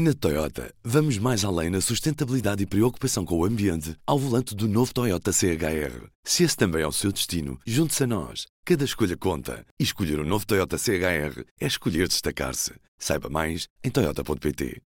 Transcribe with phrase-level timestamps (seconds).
[0.00, 4.68] Na Toyota, vamos mais além na sustentabilidade e preocupação com o ambiente ao volante do
[4.68, 6.06] novo Toyota CHR.
[6.22, 8.46] Se esse também é o seu destino, junte-se a nós.
[8.64, 9.66] Cada escolha conta.
[9.76, 12.74] E escolher o um novo Toyota CHR é escolher destacar-se.
[12.96, 14.80] Saiba mais em Toyota.pt.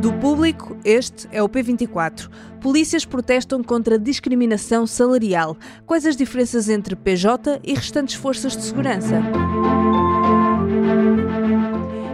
[0.00, 2.30] Do público, este é o P24.
[2.62, 5.54] Polícias protestam contra discriminação salarial.
[5.84, 9.20] Quais as diferenças entre PJ e restantes forças de segurança?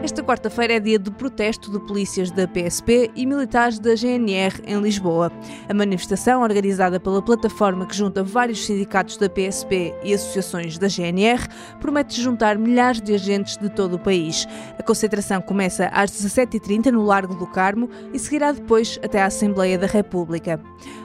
[0.07, 4.81] Esta quarta-feira é dia de protesto de polícias da PSP e militares da GNR em
[4.81, 5.33] Lisboa.
[5.69, 11.49] A manifestação, organizada pela plataforma que junta vários sindicatos da PSP e associações da GNR,
[11.81, 14.47] promete juntar milhares de agentes de todo o país.
[14.79, 19.77] A concentração começa às 17h30 no Largo do Carmo e seguirá depois até à Assembleia
[19.77, 20.61] da República.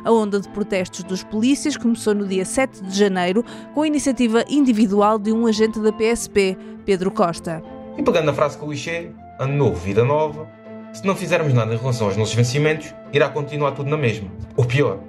[0.05, 4.45] A onda de protestos dos polícias começou no dia 7 de janeiro com a iniciativa
[4.47, 7.80] individual de um agente da PSP, Pedro Costa.
[7.97, 9.09] E pegando a frase clichê,
[9.39, 10.47] ano novo, vida nova,
[10.93, 14.29] se não fizermos nada em relação aos nossos vencimentos, irá continuar tudo na mesma.
[14.55, 14.99] Ou pior,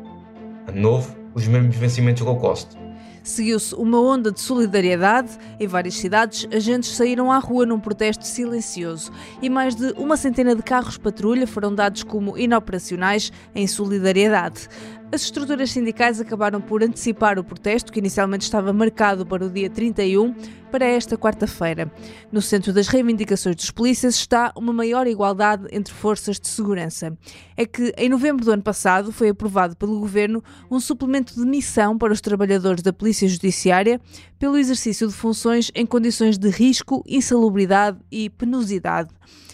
[0.67, 2.77] ano novo, os mesmos vencimentos low cost.
[3.23, 5.31] Seguiu-se uma onda de solidariedade.
[5.61, 10.57] Em várias cidades, agentes saíram à rua num protesto silencioso e mais de uma centena
[10.57, 14.69] de carros patrulha foram dados como inoperacionais em solidariedade.
[15.15, 19.69] As estruturas sindicais acabaram por antecipar o protesto, que inicialmente estava marcado para o dia
[19.69, 20.35] 31,
[20.71, 21.93] para esta quarta-feira.
[22.33, 27.15] No centro das reivindicações dos polícias está uma maior igualdade entre forças de segurança.
[27.55, 31.99] É que, em novembro do ano passado, foi aprovado pelo governo um suplemento de missão
[31.99, 34.01] para os trabalhadores da Polícia Judiciária
[34.39, 39.11] pelo exercício de funções em condições de risco, insalubridade e penosidade.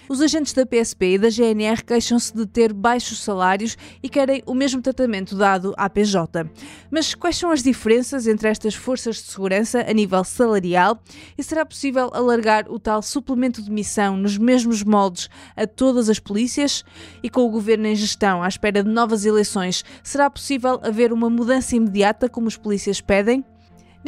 [0.09, 4.55] Os agentes da PSP e da GNR queixam-se de ter baixos salários e querem o
[4.55, 6.51] mesmo tratamento dado à PJ.
[6.91, 10.99] Mas quais são as diferenças entre estas forças de segurança a nível salarial
[11.37, 16.19] e será possível alargar o tal suplemento de missão nos mesmos moldes a todas as
[16.19, 16.85] polícias?
[17.23, 21.29] E com o governo em gestão à espera de novas eleições, será possível haver uma
[21.29, 23.45] mudança imediata como os polícias pedem?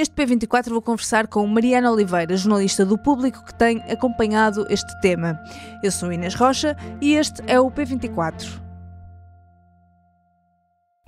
[0.00, 5.38] Neste P24 vou conversar com Mariana Oliveira, jornalista do Público que tem acompanhado este tema.
[5.82, 8.62] Eu sou Inês Rocha e este é o P24.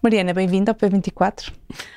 [0.03, 1.55] Mariana, bem-vinda ao P24.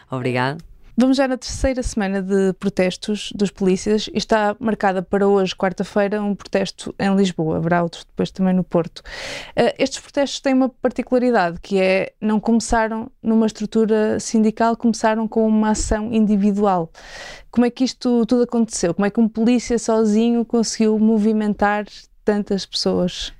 [0.10, 0.75] Obrigada.
[0.98, 6.24] Vamos já na terceira semana de protestos dos polícias e está marcada para hoje, quarta-feira,
[6.24, 7.58] um protesto em Lisboa.
[7.58, 9.00] Haverá outros depois também no Porto.
[9.00, 15.46] Uh, estes protestos têm uma particularidade, que é não começaram numa estrutura sindical, começaram com
[15.46, 16.90] uma ação individual.
[17.52, 18.94] Como é que isto tudo aconteceu?
[18.94, 21.86] Como é que um polícia sozinho conseguiu movimentar
[22.24, 23.34] tantas pessoas?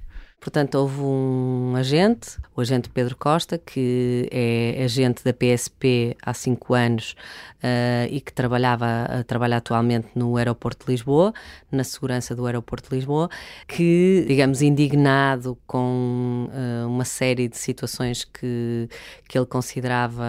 [0.46, 6.76] Portanto, houve um agente, o agente Pedro Costa, que é agente da PSP há cinco
[6.76, 7.16] anos
[7.64, 11.34] uh, e que trabalhava, uh, trabalha atualmente no aeroporto de Lisboa,
[11.72, 13.28] na segurança do aeroporto de Lisboa,
[13.68, 18.88] que, digamos, indignado com uh, uma série de situações que,
[19.28, 20.24] que ele considerava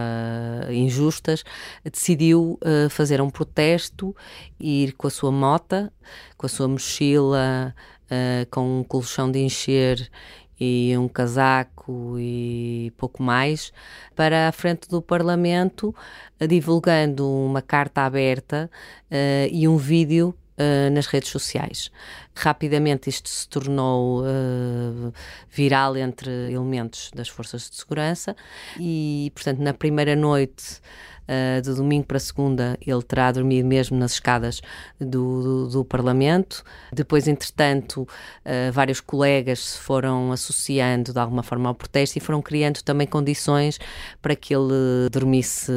[0.71, 1.45] injustas,
[1.85, 4.17] decidiu uh, fazer um protesto,
[4.59, 5.93] ir com a sua mota,
[6.39, 7.75] com a sua mochila,
[8.11, 10.11] uh, com um colchão de encher
[10.59, 13.73] e um casaco e pouco mais,
[14.15, 15.95] para a frente do Parlamento,
[16.41, 18.71] uh, divulgando uma carta aberta
[19.11, 21.91] uh, e um vídeo Uh, nas redes sociais.
[22.35, 25.13] Rapidamente isto se tornou uh,
[25.51, 28.35] viral entre elementos das forças de segurança
[28.81, 30.81] e, portanto, na primeira noite
[31.29, 34.61] uh, de domingo para segunda, ele terá dormido mesmo nas escadas
[35.01, 36.65] do, do, do Parlamento.
[36.93, 42.41] Depois, entretanto, uh, vários colegas se foram associando de alguma forma ao protesto e foram
[42.41, 43.79] criando também condições
[44.23, 45.73] para que ele dormisse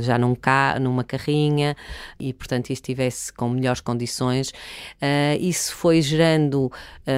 [0.00, 1.76] já num ca numa carrinha
[2.18, 4.50] e, portanto, estivesse com melhores condições.
[4.50, 6.70] Uh, isso foi gerando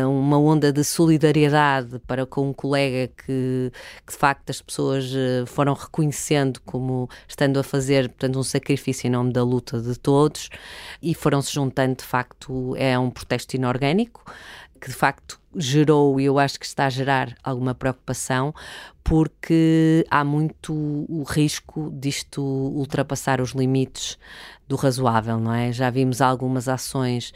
[0.09, 3.73] uma onda de solidariedade para com um colega que,
[4.07, 5.11] que de facto as pessoas
[5.47, 10.51] foram reconhecendo como estando a fazer, portanto, um sacrifício em nome da luta de todos
[11.01, 14.25] e foram-se juntando, de facto, é um protesto inorgânico
[14.81, 18.55] que de facto gerou e eu acho que está a gerar alguma preocupação
[19.05, 24.19] porque há muito o risco disto ultrapassar os limites
[24.67, 25.73] do razoável, não é?
[25.73, 27.33] Já vimos algumas ações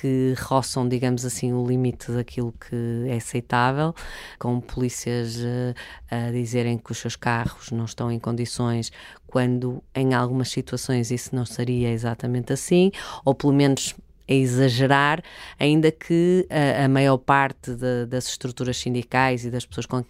[0.00, 3.94] que roçam, digamos assim, o limite daquilo que é aceitável,
[4.38, 5.74] com polícias uh,
[6.10, 8.92] a dizerem que os seus carros não estão em condições,
[9.26, 12.90] quando em algumas situações isso não seria exatamente assim,
[13.24, 13.94] ou pelo menos
[14.28, 15.22] a exagerar,
[15.58, 20.04] ainda que a, a maior parte de, das estruturas sindicais e das pessoas com,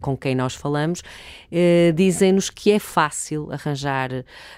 [0.00, 1.02] com quem nós falamos,
[1.50, 4.10] eh, dizem-nos que é fácil arranjar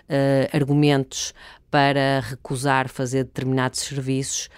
[0.08, 1.32] eh, argumentos
[1.70, 4.48] para recusar fazer determinados serviços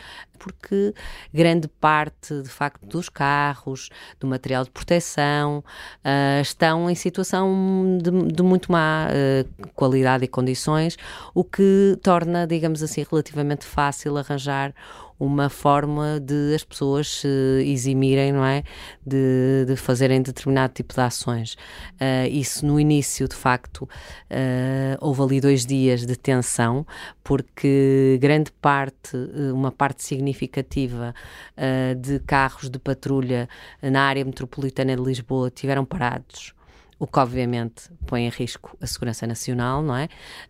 [0.40, 0.94] porque
[1.32, 8.32] grande parte, de facto, dos carros, do material de proteção, uh, estão em situação de,
[8.32, 10.96] de muito má uh, qualidade e condições,
[11.34, 14.74] o que torna, digamos assim, relativamente fácil arranjar
[15.20, 17.28] uma forma de as pessoas se
[17.66, 18.64] eximirem, não é?
[19.06, 21.54] De, de fazerem determinado tipo de ações.
[22.00, 26.86] Uh, isso no início, de facto, uh, houve ali dois dias de tensão,
[27.22, 29.16] porque grande parte,
[29.52, 31.14] uma parte significativa
[31.56, 33.46] uh, de carros de patrulha
[33.82, 36.54] na área metropolitana de Lisboa tiveram parados
[37.00, 40.04] o que obviamente põe em risco a segurança nacional, não é?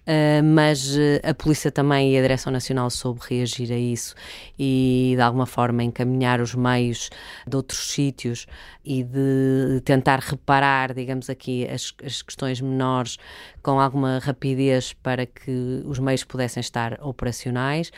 [0.05, 4.17] Uh, mas uh, a polícia também e a Direção Nacional soube reagir a isso
[4.59, 7.09] e de alguma forma encaminhar os meios
[7.47, 8.47] de outros sítios
[8.85, 13.17] e de tentar reparar, digamos aqui, as, as questões menores
[13.63, 17.93] com alguma rapidez para que os meios pudessem estar operacionais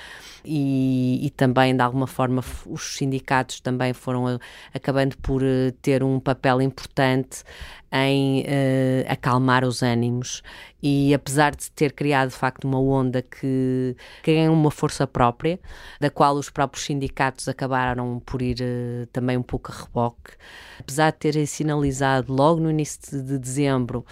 [0.44, 4.38] e, e também de alguma forma os sindicatos também foram a,
[4.74, 5.40] acabando por
[5.80, 7.44] ter um papel importante
[7.92, 8.44] em uh,
[9.08, 10.42] acalmar os ânimos
[10.82, 15.60] e apesar de ter criado de facto uma onda que, ganhou uma força própria,
[16.00, 20.32] da qual os próprios sindicatos acabaram por ir uh, também um pouco a reboque,
[20.80, 24.04] apesar de terem sinalizado logo no início de, de dezembro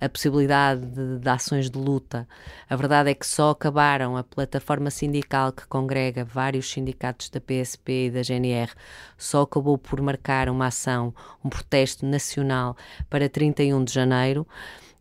[0.00, 2.26] a possibilidade de, de, ações de luta,
[2.70, 8.06] a verdade é que só acabaram a plataforma sindical que congrega vários sindicatos da PSP
[8.06, 8.72] e da GNR,
[9.18, 12.76] só acabou por marcar uma ação, um protesto nacional
[13.10, 14.46] para 31 de janeiro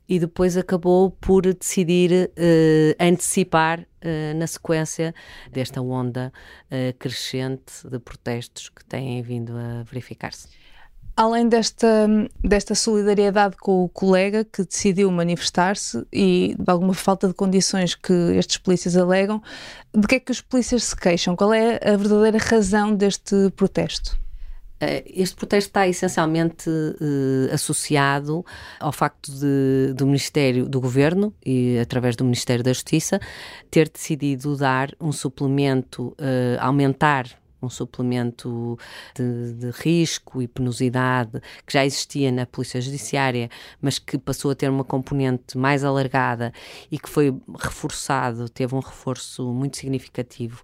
[0.08, 5.14] e depois acabou por decidir uh, antecipar uh, na sequência
[5.52, 6.32] desta onda
[6.66, 10.48] uh, crescente de protestos que têm vindo a verificar-se.
[11.16, 12.08] Além desta,
[12.44, 18.14] desta solidariedade com o colega que decidiu manifestar-se e de alguma falta de condições que
[18.36, 19.40] estes polícias alegam,
[19.96, 21.36] de que é que os polícias se queixam?
[21.36, 24.23] Qual é a verdadeira razão deste protesto?
[24.83, 28.45] Eh, este protesto está essencialmente uh, associado
[28.80, 33.19] ao facto de, do Ministério do Governo e através do Ministério da Justiça
[33.71, 37.25] ter decidido dar um suplemento, uh, aumentar
[37.65, 38.77] um suplemento
[39.15, 43.50] de, de, risco e penosidade que já existia na Polícia Judiciária,
[43.81, 46.51] mas que passou a ter uma componente mais alargada
[46.92, 50.63] e que foi reforçado, teve um reforço muito significativo,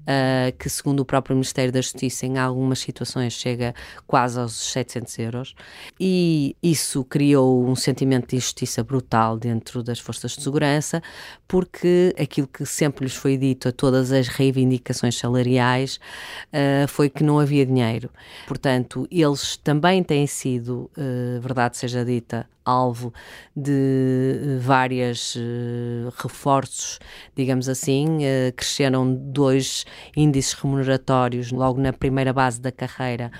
[0.00, 3.74] uh, que segundo o próprio Ministério da Justiça, em algumas situações chega
[4.06, 5.54] quase aos 700 euros,
[5.98, 11.02] e isso criou um sentimento de injustiça brutal dentro das forças de segurança,
[11.46, 16.00] porque aquilo que sempre lhes foi dito a todas as reivindicações salariais
[16.46, 18.10] uh, foi que não havia dinheiro.
[18.46, 23.12] Portanto, eles também têm sido, uh, verdade seja dita, alvo
[23.56, 26.98] de eh, várias uh, reforços,
[27.34, 29.84] digamos assim, uh, cresceram dois
[30.16, 33.30] índices remuneratórios logo na primeira base da carreira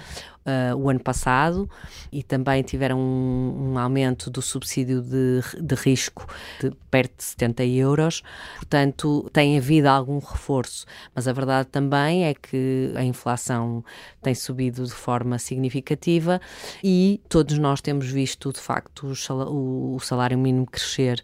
[0.46, 1.68] uh, o ano passado
[2.12, 6.26] e também tiveram um, um aumento do subsídio de, de, risco
[6.60, 8.22] de perto de 70 euros.
[8.56, 13.84] Portanto, tem havido algum reforço, mas a verdade também é que a inflação
[14.22, 16.40] tem subido de forma significativa
[16.82, 19.12] e todos nós temos visto, de facto,
[19.48, 21.22] o salário mínimo crescer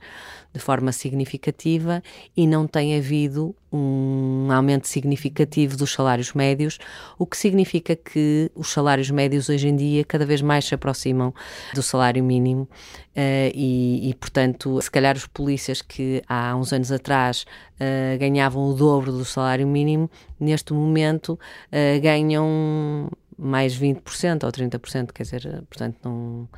[0.57, 2.03] de forma significativa
[2.35, 6.79] e não tem havido um aumento significativo dos salários médios,
[7.19, 11.35] o que significa que os salários médios hoje em dia cada vez mais se aproximam
[11.75, 16.91] do salário mínimo uh, e, e, portanto, se calhar os polícias que há uns anos
[16.91, 17.45] atrás
[17.75, 20.11] uh, ganhavam o dobro do salário mínimo,
[20.41, 26.49] neste momento uh, ganham mais 20% ou 30%, quer dizer, portanto, não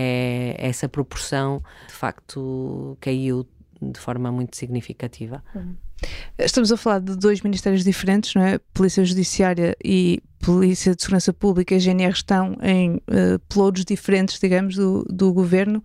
[0.00, 3.44] é, essa proporção de facto caiu
[3.82, 5.42] de forma muito significativa.
[5.52, 5.74] Uhum.
[6.38, 8.60] Estamos a falar de dois ministérios diferentes, não é?
[8.72, 14.76] Polícia Judiciária e Polícia de Segurança Pública e GNR estão em uh, pelouros diferentes, digamos,
[14.76, 15.82] do, do governo.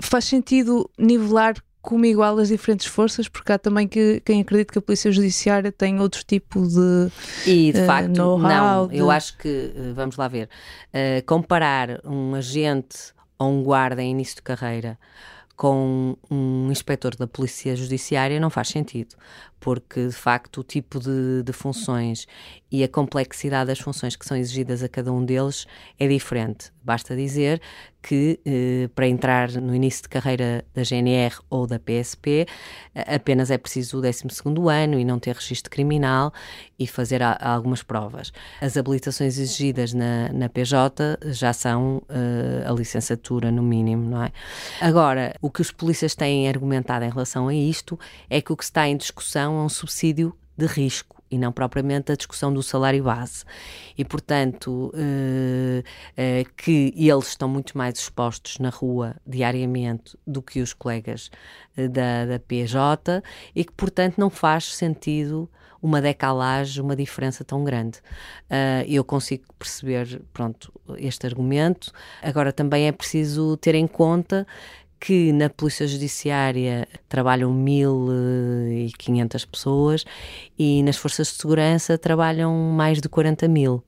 [0.00, 4.78] Faz sentido nivelar como igual as diferentes forças, porque há também que, quem acredita que
[4.78, 7.10] a Polícia Judiciária tem outro tipo de
[7.44, 8.86] E de uh, facto, não.
[8.86, 8.96] De...
[8.96, 10.48] Eu acho que, eh, vamos lá ver,
[10.94, 14.98] uh, comparar um agente ou um guarda em início de carreira
[15.56, 19.14] com um inspetor da Polícia Judiciária não faz sentido,
[19.62, 22.26] porque de facto o tipo de, de, funções
[22.70, 25.68] e a complexidade das funções que são exigidas a cada um deles
[26.00, 26.72] é diferente.
[26.82, 27.62] Basta dizer
[28.02, 32.44] que eh, para entrar no início de carreira da GNR ou da PSP
[33.06, 34.24] apenas é preciso o 12
[34.68, 36.32] ano e não ter registro criminal
[36.76, 38.32] e fazer a, algumas provas.
[38.60, 44.32] As habilitações exigidas na, na PJ já são eh, a licenciatura no mínimo, não é?
[44.80, 47.96] Agora, o que os polícias têm argumentado em relação a isto
[48.28, 52.12] é que o que está em discussão é um subsídio de risco e não propriamente
[52.12, 53.44] a discussão do salário base.
[53.96, 55.82] E, portanto, eh,
[56.14, 61.30] eh, que eles estão muito mais expostos na rua diariamente do que os colegas
[61.74, 63.22] eh, da, da PJ
[63.54, 65.48] e que, portanto, não faz sentido
[65.80, 67.98] uma decalagem, uma diferença tão grande.
[68.48, 71.90] Uh, eu consigo perceber, pronto, este argumento.
[72.22, 74.46] Agora também é preciso ter em conta
[75.02, 80.04] que na Polícia Judiciária trabalham 1.500 pessoas
[80.56, 83.82] e nas Forças de Segurança trabalham mais de 40 mil.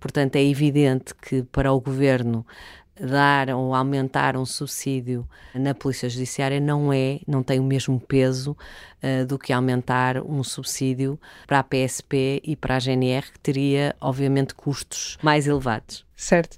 [0.00, 2.46] Portanto, é evidente que para o governo
[2.98, 8.56] dar ou aumentar um subsídio na Polícia Judiciária não é, não tem o mesmo peso
[9.06, 13.94] uh, do que aumentar um subsídio para a PSP e para a GNR, que teria,
[14.00, 16.06] obviamente, custos mais elevados.
[16.16, 16.56] Certo.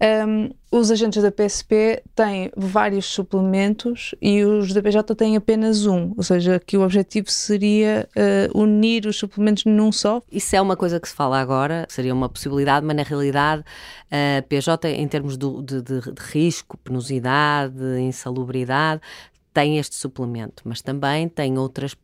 [0.00, 6.12] Um, os agentes da PSP têm vários suplementos e os da PJ têm apenas um,
[6.16, 10.22] ou seja, que o objetivo seria uh, unir os suplementos num só.
[10.30, 13.64] Isso é uma coisa que se fala agora, seria uma possibilidade, mas na realidade
[14.10, 19.00] a PJ, em termos do, de, de, de risco, penosidade, insalubridade,
[19.54, 21.96] tem este suplemento, mas também tem outras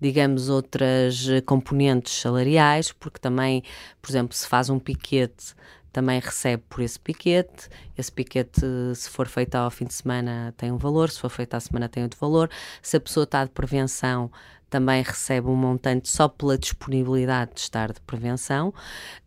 [0.00, 3.62] digamos, outras componentes salariais, porque também,
[4.00, 5.54] por exemplo, se faz um piquete
[5.92, 7.68] também recebe por esse piquete.
[7.96, 8.60] Esse piquete,
[8.94, 11.88] se for feito ao fim de semana, tem um valor, se for feito à semana,
[11.88, 12.48] tem outro valor.
[12.82, 14.30] Se a pessoa está de prevenção,
[14.68, 18.72] também recebe um montante só pela disponibilidade de estar de prevenção.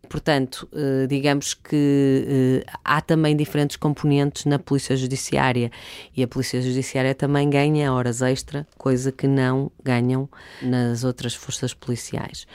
[0.08, 5.70] Portanto, eh, digamos que eh, há também diferentes componentes na Polícia Judiciária
[6.16, 10.28] e a Polícia Judiciária também ganha horas extra, coisa que não ganham
[10.62, 12.46] nas outras forças policiais.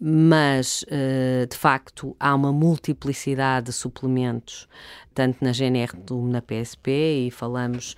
[0.00, 4.68] Mas, eh, de facto, há uma multiplicidade de suplementos
[5.14, 7.96] tanto na GNR como na PSP, e falamos,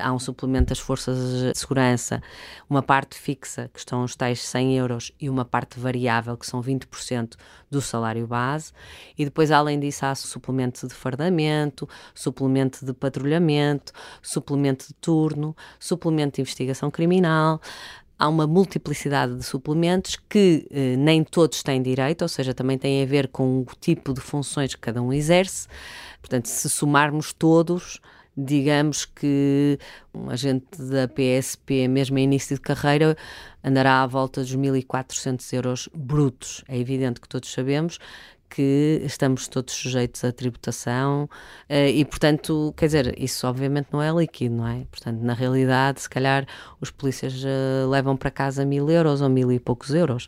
[0.00, 2.22] há um suplemento das forças de segurança,
[2.68, 6.60] uma parte fixa, que estão os tais 100 euros, e uma parte variável, que são
[6.62, 7.34] 20%
[7.70, 8.72] do salário base,
[9.16, 13.92] e depois, além disso, há suplemento de fardamento, suplemento de patrulhamento,
[14.22, 17.60] suplemento de turno, suplemento de investigação criminal,
[18.18, 23.02] há uma multiplicidade de suplementos que eh, nem todos têm direito, ou seja, também tem
[23.02, 25.68] a ver com o tipo de funções que cada um exerce.
[26.20, 28.00] Portanto, se somarmos todos,
[28.36, 29.78] digamos que
[30.12, 33.16] um agente da PSP, mesmo em início de carreira,
[33.64, 36.62] andará à volta dos 1.400 euros brutos.
[36.68, 37.98] É evidente que todos sabemos
[38.48, 41.28] que estamos todos sujeitos à tributação
[41.68, 44.84] eh, e, portanto, quer dizer, isso obviamente não é líquido, não é?
[44.90, 46.46] Portanto, na realidade, se calhar
[46.80, 50.26] os polícias uh, levam para casa mil euros ou mil e poucos euros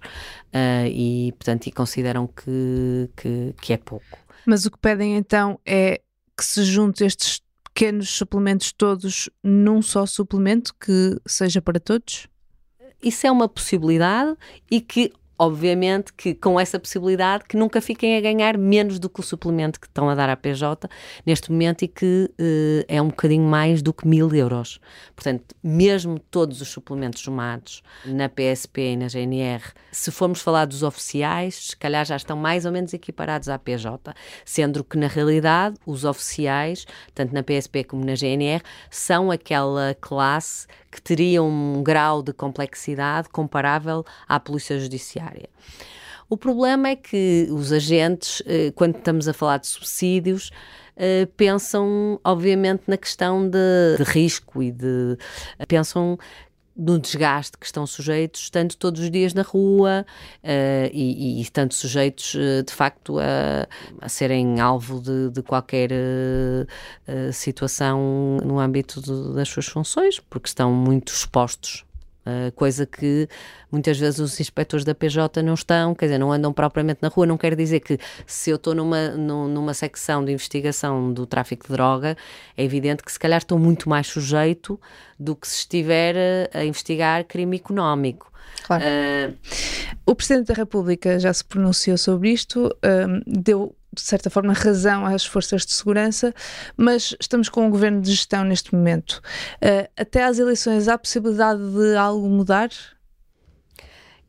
[0.52, 4.18] uh, e, portanto, e consideram que, que, que é pouco.
[4.44, 6.00] Mas o que pedem então é
[6.36, 7.40] que se junte estes
[7.78, 12.26] pequenos suplementos todos num só suplemento que seja para todos?
[13.00, 14.36] Isso é uma possibilidade
[14.68, 19.20] e que obviamente que com essa possibilidade que nunca fiquem a ganhar menos do que
[19.20, 20.88] o suplemento que estão a dar à PJ
[21.24, 24.80] neste momento e que uh, é um bocadinho mais do que mil euros.
[25.14, 30.82] Portanto, mesmo todos os suplementos somados na PSP e na GNR, se formos falar dos
[30.82, 34.12] oficiais, se calhar já estão mais ou menos equiparados à PJ,
[34.44, 40.66] sendo que na realidade os oficiais, tanto na PSP como na GNR, são aquela classe
[40.90, 45.27] que teria um grau de complexidade comparável à Polícia Judiciária.
[46.28, 50.50] O problema é que os agentes, eh, quando estamos a falar de subsídios,
[50.94, 55.16] eh, pensam, obviamente, na questão de, de risco e de.
[55.66, 56.18] pensam
[56.78, 60.06] no desgaste que estão sujeitos, estando todos os dias na rua
[60.44, 63.66] uh, e, e, estando sujeitos, uh, de facto, a,
[64.00, 70.46] a serem alvo de, de qualquer uh, situação no âmbito de, das suas funções, porque
[70.46, 71.84] estão muito expostos
[72.28, 73.26] Uh, coisa que
[73.72, 77.24] muitas vezes os inspectores da PJ não estão, quer dizer, não andam propriamente na rua.
[77.24, 81.72] Não quer dizer que se eu estou numa, numa secção de investigação do tráfico de
[81.72, 82.18] droga,
[82.54, 84.78] é evidente que se calhar estou muito mais sujeito
[85.18, 88.30] do que se estiver a investigar crime económico.
[88.64, 88.84] Claro.
[88.84, 89.36] Uh,
[90.06, 95.04] o Presidente da República já se pronunciou sobre isto, uh, deu de certa forma, razão
[95.04, 96.32] às forças de segurança,
[96.76, 99.20] mas estamos com um governo de gestão neste momento.
[99.56, 102.68] Uh, até às eleições, há possibilidade de algo mudar?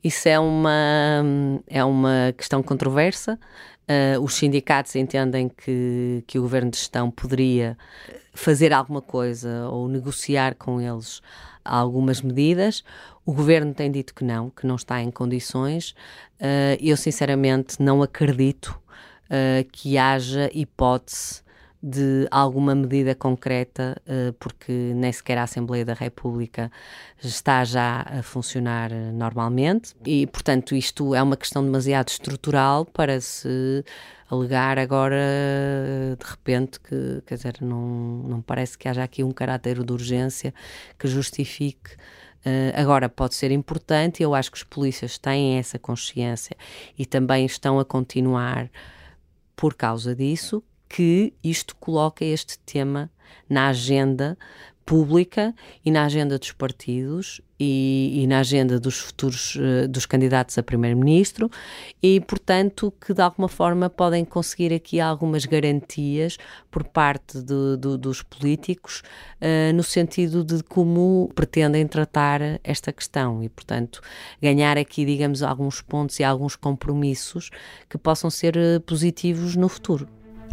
[0.03, 1.23] Isso é uma,
[1.67, 3.37] é uma questão controversa.
[3.83, 7.77] Uh, os sindicatos entendem que, que o governo de gestão poderia
[8.33, 11.21] fazer alguma coisa ou negociar com eles
[11.65, 12.83] algumas medidas.
[13.29, 15.91] O governo tem dito que não, que não está em condições.
[16.41, 18.69] Uh, eu, sinceramente, não acredito
[19.25, 21.43] uh, que haja hipótese
[21.79, 26.71] de alguma medida concreta, uh, porque nem sequer a Assembleia da República
[27.21, 33.85] está já a funcionar normalmente e, portanto, isto é uma questão demasiado estrutural para se
[34.27, 39.83] alegar agora, de repente, que, quer dizer, não, não parece que haja aqui um caráter
[39.83, 40.51] de urgência
[40.97, 41.91] que justifique
[42.75, 46.55] agora, pode ser importante, eu acho que os polícias têm essa consciência
[46.97, 48.69] e também estão a continuar
[49.55, 53.11] por causa disso, que isto coloca este tema
[53.47, 54.37] na agenda
[54.89, 55.53] pública
[55.85, 60.63] e na agenda dos partidos e, e na agenda dos futuros uh, dos candidatos a
[60.63, 61.47] primeiro-ministro
[62.01, 66.39] e, portanto, que de alguma forma podem conseguir aqui algumas garantias
[66.71, 69.03] por parte de, de, dos políticos
[69.39, 74.01] uh, no sentido de como pretendem tratar esta questão e, portanto,
[74.41, 77.51] ganhar aqui, digamos, alguns pontos e alguns compromissos
[77.87, 80.07] que possam ser uh, positivos no futuro.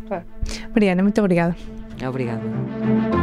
[0.06, 0.26] Claro.
[0.74, 1.56] Mariana, muito obrigada.
[2.06, 3.15] Obrigada.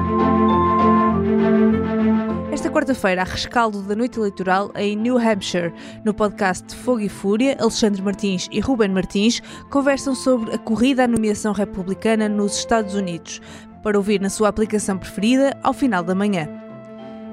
[2.73, 5.71] Quarta-feira, a rescaldo da noite eleitoral em New Hampshire,
[6.03, 11.07] no podcast Fogo e Fúria, Alexandre Martins e Ruben Martins conversam sobre a corrida à
[11.07, 13.39] nomeação republicana nos Estados Unidos,
[13.83, 16.49] para ouvir na sua aplicação preferida ao final da manhã.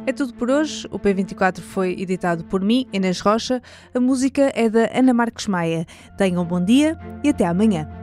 [0.06, 0.86] É tudo por hoje.
[0.90, 3.62] O P24 foi editado por mim, Inês Rocha.
[3.94, 5.86] A música é da Ana Marques Maia.
[6.18, 7.99] Tenham um bom dia e até amanhã.